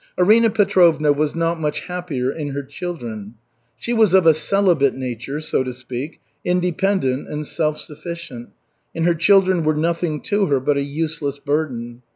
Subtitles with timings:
[0.17, 3.35] Arina Petrovna was not much happier in her children.
[3.77, 8.49] She was of a celibate nature, so to speak, independent and self sufficient,
[8.95, 12.01] and her children were nothing to her but a useless burden.